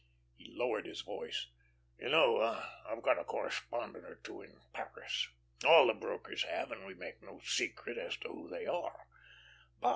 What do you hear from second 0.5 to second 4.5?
lowered his voice: "You know I've got a correspondent or two at